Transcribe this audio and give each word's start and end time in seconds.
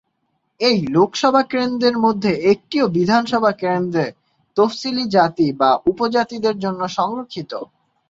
এই 0.61 0.77
লোকসভা 0.87 1.43
কেন্দ্রের 1.51 1.97
মধ্যে 1.97 2.31
একটিও 2.51 2.85
বিধানসভা 2.89 3.51
কেন্দ্র 3.61 3.97
তফসিলী 4.57 5.05
জাতি 5.09 5.47
বা 5.59 5.69
উপজাতিদের 5.85 6.55
জন্য 6.59 6.81
সংরক্ষিত। 6.97 7.51